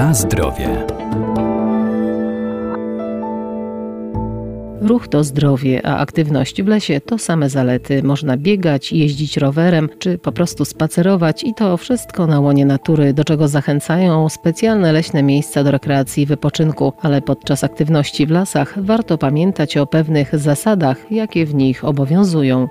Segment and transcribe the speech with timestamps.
[0.00, 0.86] Na zdrowie.
[4.80, 8.02] Ruch to zdrowie, a aktywność w lesie to same zalety.
[8.02, 13.24] Można biegać, jeździć rowerem, czy po prostu spacerować i to wszystko na łonie natury, do
[13.24, 16.92] czego zachęcają specjalne leśne miejsca do rekreacji i wypoczynku.
[17.02, 22.68] Ale podczas aktywności w lasach warto pamiętać o pewnych zasadach, jakie w nich obowiązują.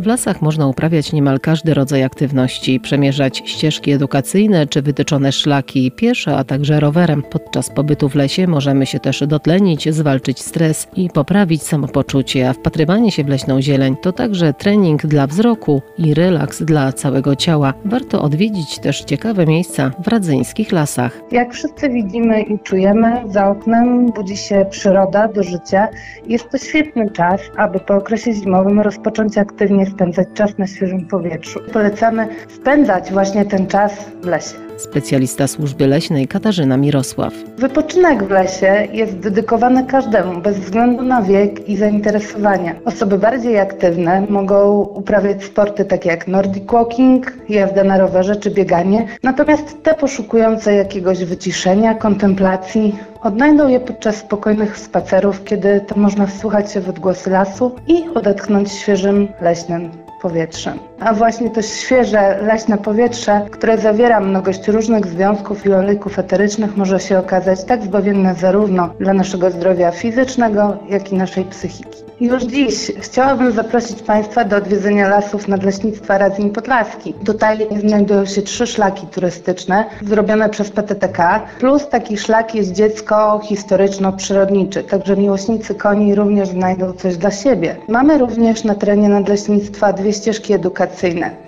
[0.00, 6.36] W lasach można uprawiać niemal każdy rodzaj aktywności, przemierzać ścieżki edukacyjne czy wytyczone szlaki piesze,
[6.36, 7.22] a także rowerem.
[7.22, 13.12] Podczas pobytu w lesie możemy się też dotlenić, zwalczyć stres i poprawić samopoczucie, a wpatrywanie
[13.12, 17.74] się w leśną zieleń to także trening dla wzroku i relaks dla całego ciała.
[17.84, 21.20] Warto odwiedzić też ciekawe miejsca w radzyńskich lasach.
[21.32, 25.88] Jak wszyscy widzimy i czujemy, za oknem budzi się przyroda do życia.
[26.26, 31.60] Jest to świetny czas, aby po okresie zimowym rozpocząć aktywnie spędzać czas na świeżym powietrzu.
[31.72, 34.69] Polecamy spędzać właśnie ten czas w lesie.
[34.80, 37.34] Specjalista służby leśnej Katarzyna Mirosław.
[37.58, 42.74] Wypoczynek w lesie jest dedykowany każdemu, bez względu na wiek i zainteresowania.
[42.84, 49.06] Osoby bardziej aktywne mogą uprawiać sporty takie jak nordic walking, jazda na rowerze czy bieganie,
[49.22, 56.72] natomiast te poszukujące jakiegoś wyciszenia, kontemplacji, odnajdą je podczas spokojnych spacerów, kiedy to można wsłuchać
[56.72, 59.90] się w odgłosy lasu i odetchnąć świeżym leśnym
[60.22, 60.89] powietrzem.
[61.00, 67.00] A właśnie to świeże, leśne powietrze, które zawiera mnogość różnych związków i olejków eterycznych, może
[67.00, 72.10] się okazać tak zbawienne zarówno dla naszego zdrowia fizycznego, jak i naszej psychiki.
[72.20, 77.14] Już dziś chciałabym zaprosić Państwa do odwiedzenia lasów Nadleśnictwa Radzin Podlaski.
[77.24, 84.84] Tutaj znajdują się trzy szlaki turystyczne zrobione przez PTTK, plus taki szlak jest dziecko historyczno-przyrodniczy,
[84.84, 87.76] także miłośnicy koni również znajdą coś dla siebie.
[87.88, 90.89] Mamy również na terenie Nadleśnictwa dwie ścieżki edukacyjne.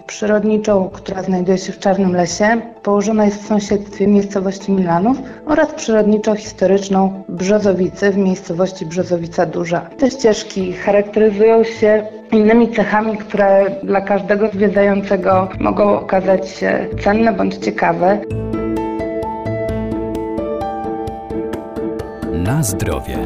[0.06, 5.16] Przyrodniczą, która znajduje się w Czarnym Lesie, położona jest w sąsiedztwie miejscowości Milanów
[5.46, 9.80] oraz przyrodniczo-historyczną Brzozowicy w miejscowości Brzozowica Duża.
[9.80, 17.56] Te ścieżki charakteryzują się innymi cechami, które dla każdego zwiedzającego mogą okazać się cenne bądź
[17.56, 18.18] ciekawe.
[22.32, 23.18] Na zdrowie.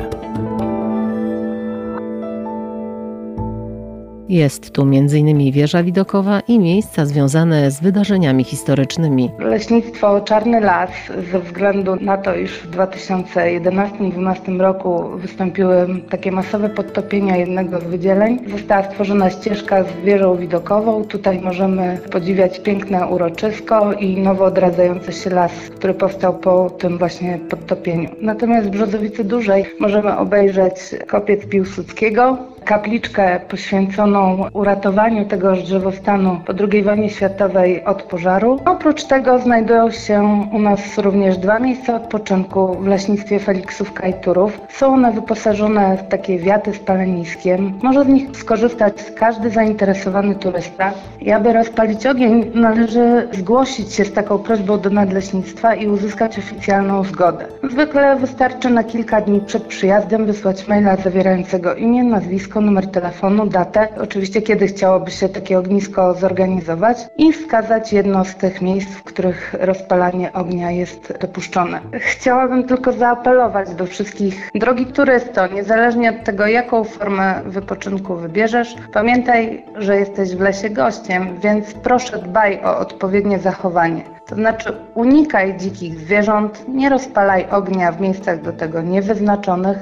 [4.29, 5.53] Jest tu m.in.
[5.53, 9.31] wieża widokowa i miejsca związane z wydarzeniami historycznymi.
[9.39, 10.91] Leśnictwo Czarny Las,
[11.33, 18.39] ze względu na to, iż w 2011-2012 roku wystąpiły takie masowe podtopienia jednego z wydzieleń,
[18.51, 21.05] została stworzona ścieżka z wieżą widokową.
[21.05, 27.39] Tutaj możemy podziwiać piękne uroczysko i nowo odradzający się las, który powstał po tym właśnie
[27.51, 28.09] podtopieniu.
[28.21, 30.75] Natomiast w Brzozowicy Dużej możemy obejrzeć
[31.07, 38.61] kopiec Piłsudskiego, kapliczkę poświęconą uratowaniu tegoż drzewostanu po II wojnie światowej od pożaru.
[38.65, 44.61] Oprócz tego znajdują się u nas również dwa miejsca odpoczynku w leśnictwie Feliksówka i Turów.
[44.69, 47.73] Są one wyposażone w takie wiaty z paleniskiem.
[47.83, 50.93] Może z nich skorzystać każdy zainteresowany turysta.
[51.21, 57.05] I aby rozpalić ogień, należy zgłosić się z taką prośbą do nadleśnictwa i uzyskać oficjalną
[57.05, 57.47] zgodę.
[57.71, 63.47] Zwykle wystarczy na kilka dni przed przyjazdem wysłać maila zawierającego imię, nazwisko, nazwisko, numer telefonu,
[63.47, 69.03] datę, oczywiście kiedy chciałoby się takie ognisko zorganizować i wskazać jedno z tych miejsc, w
[69.03, 71.81] których rozpalanie ognia jest dopuszczone.
[71.93, 79.65] Chciałabym tylko zaapelować do wszystkich, drogi turysto, niezależnie od tego, jaką formę wypoczynku wybierzesz, pamiętaj,
[79.77, 84.16] że jesteś w lesie gościem, więc proszę dbaj o odpowiednie zachowanie.
[84.27, 89.79] To znaczy unikaj dzikich zwierząt, nie rozpalaj ognia w miejscach do tego niewyznaczonych,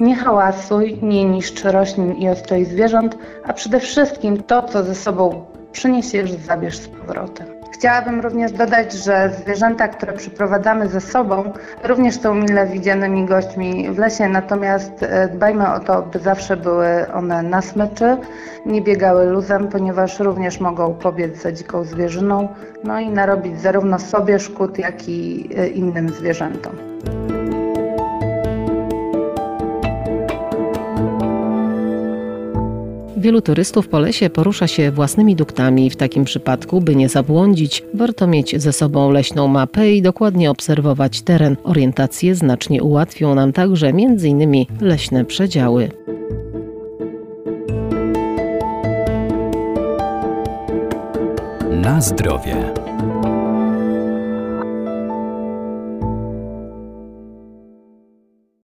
[0.00, 5.44] nie hałasuj, nie niszcz roślin i ostroi zwierząt, a przede wszystkim to, co ze sobą
[5.72, 7.57] przyniesiesz, zabierz z powrotem.
[7.70, 11.52] Chciałabym również dodać, że zwierzęta, które przyprowadzamy ze sobą,
[11.84, 17.12] również są mile widzianymi gośćmi w lesie, natomiast e, dbajmy o to, by zawsze były
[17.14, 18.16] one na smyczy,
[18.66, 22.48] nie biegały luzem, ponieważ również mogą pobiec za dziką zwierzyną,
[22.84, 26.72] no i narobić zarówno sobie szkód, jak i e, innym zwierzętom.
[33.18, 35.90] Wielu turystów po lesie porusza się własnymi duktami.
[35.90, 41.22] W takim przypadku, by nie zabłądzić, warto mieć ze sobą leśną mapę i dokładnie obserwować
[41.22, 41.56] teren.
[41.64, 44.66] Orientację znacznie ułatwią nam także m.in.
[44.80, 45.90] leśne przedziały.
[51.70, 52.56] Na zdrowie.